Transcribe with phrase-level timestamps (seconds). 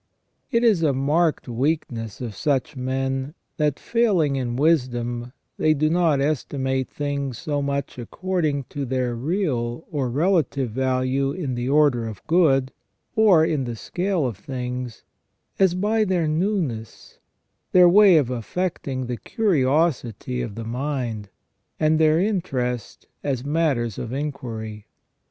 [0.49, 6.19] It is a marked weakness of such men that, failing in wisdom, they do not
[6.19, 12.25] estimate things so much according to their real or relative value in the order of
[12.25, 12.71] good,
[13.15, 15.03] or in the scale of things,
[15.59, 17.19] as by their newness,
[17.71, 21.29] their way of affecting the curiosity of the mind,
[21.79, 24.87] and their interest as matters of inquiry.